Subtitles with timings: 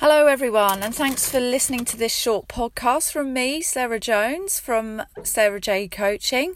[0.00, 5.02] Hello, everyone, and thanks for listening to this short podcast from me, Sarah Jones from
[5.24, 6.54] Sarah J Coaching.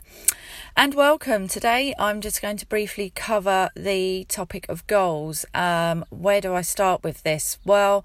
[0.79, 1.47] And welcome.
[1.47, 5.45] Today, I'm just going to briefly cover the topic of goals.
[5.53, 7.59] Um, where do I start with this?
[7.67, 8.03] Well,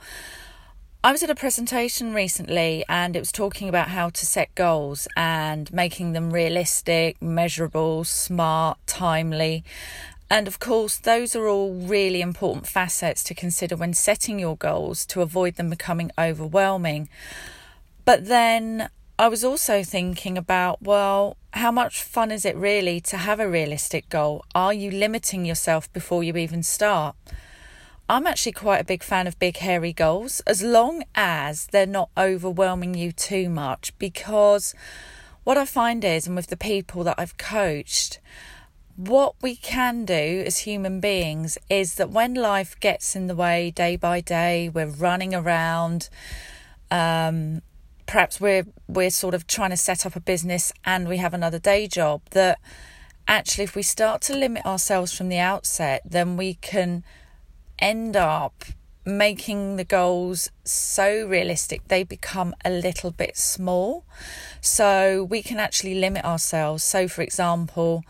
[1.06, 5.08] I was at a presentation recently and it was talking about how to set goals
[5.16, 9.64] and making them realistic, measurable, smart, timely.
[10.30, 15.06] And of course, those are all really important facets to consider when setting your goals
[15.08, 17.10] to avoid them becoming overwhelming.
[18.06, 23.18] But then I was also thinking about, well, how much fun is it really to
[23.18, 24.46] have a realistic goal?
[24.54, 27.16] Are you limiting yourself before you even start?
[28.08, 32.10] I'm actually quite a big fan of big, hairy goals, as long as they're not
[32.18, 33.98] overwhelming you too much.
[34.00, 34.74] Because
[35.44, 38.20] what I find is, and with the people that I've coached,
[39.00, 43.72] what we can do as human beings is that when life gets in the way
[43.72, 46.10] day by day, we're running around.
[46.92, 47.62] Um,
[48.06, 51.60] perhaps we're we're sort of trying to set up a business and we have another
[51.60, 52.22] day job.
[52.32, 52.60] That
[53.26, 57.06] actually, if we start to limit ourselves from the outset, then we can
[57.80, 58.66] end up
[59.06, 64.04] making the goals so realistic they become a little bit small.
[64.60, 66.84] So we can actually limit ourselves.
[66.84, 68.04] So, for example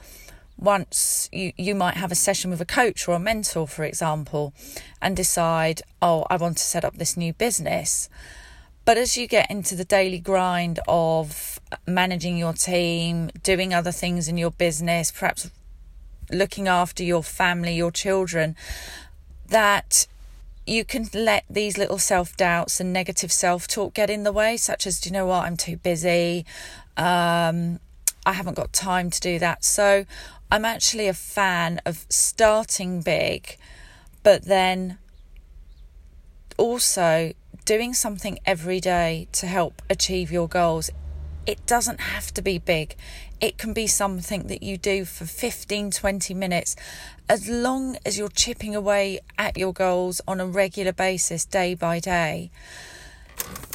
[0.60, 4.54] once you, you might have a session with a coach or a mentor, for example,
[5.02, 8.10] and decide, oh, I want to set up this new business.
[8.86, 14.28] But as you get into the daily grind of managing your team, doing other things
[14.28, 15.50] in your business, perhaps
[16.32, 18.56] looking after your family, your children,
[19.48, 20.08] that
[20.66, 24.58] you can let these little self doubts and negative self talk get in the way,
[24.58, 26.46] such as, do you know what, I'm too busy.
[26.98, 27.80] Um,
[28.25, 29.64] I haven't got time to do that.
[29.64, 30.06] So
[30.52, 33.58] I'm actually a fan of starting big,
[34.23, 34.98] but then
[36.58, 37.34] also
[37.66, 40.90] doing something every day to help achieve your goals.
[41.45, 42.95] It doesn't have to be big.
[43.40, 46.75] It can be something that you do for 15, 20 minutes,
[47.30, 52.00] as long as you're chipping away at your goals on a regular basis, day by
[52.00, 52.51] day.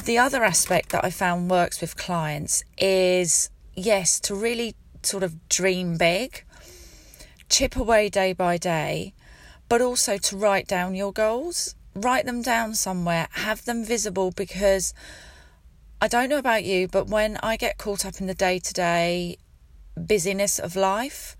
[0.03, 5.47] The other aspect that I found works with clients is yes, to really sort of
[5.49, 6.43] dream big
[7.49, 9.13] chip away day by day,
[9.69, 11.75] but also to write down your goals.
[11.93, 14.93] Write them down somewhere, have them visible because
[16.01, 18.73] I don't know about you, but when I get caught up in the day to
[18.73, 19.37] day
[19.95, 21.37] busyness of life,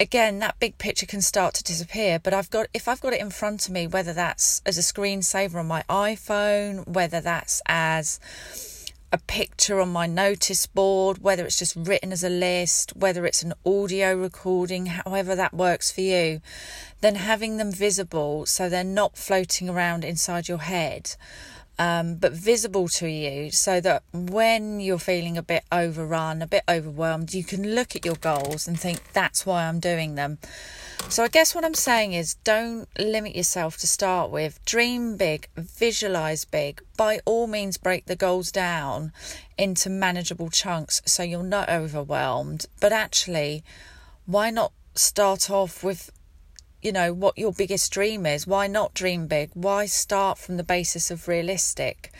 [0.00, 3.20] again that big picture can start to disappear but i've got if i've got it
[3.20, 8.20] in front of me whether that's as a screensaver on my iphone whether that's as
[9.10, 13.42] a picture on my notice board, whether it's just written as a list, whether it's
[13.42, 16.40] an audio recording, however that works for you,
[17.00, 21.16] then having them visible so they're not floating around inside your head.
[21.80, 26.64] Um, but visible to you so that when you're feeling a bit overrun, a bit
[26.68, 30.38] overwhelmed, you can look at your goals and think, that's why I'm doing them.
[31.08, 34.62] So, I guess what I'm saying is don't limit yourself to start with.
[34.66, 36.82] Dream big, visualize big.
[36.96, 39.12] By all means, break the goals down
[39.56, 42.66] into manageable chunks so you're not overwhelmed.
[42.80, 43.64] But actually,
[44.26, 46.10] why not start off with
[46.82, 48.46] you know what your biggest dream is.
[48.46, 49.50] Why not dream big?
[49.54, 52.12] Why start from the basis of realistic?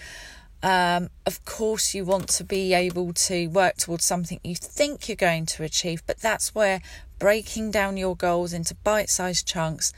[0.62, 5.16] Um, of course, you want to be able to work towards something you think you're
[5.16, 6.80] going to achieve, but that's where
[7.18, 9.92] breaking down your goals into bite sized chunks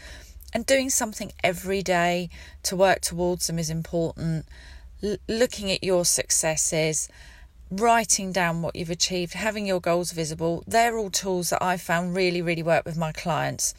[0.52, 2.28] and doing something every day
[2.64, 4.46] to work towards them is important.
[5.02, 7.08] L- looking at your successes,
[7.70, 12.16] writing down what you've achieved, having your goals visible, they're all tools that I found
[12.16, 13.74] really, really work with my clients.